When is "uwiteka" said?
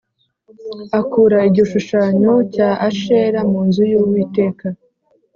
4.01-4.65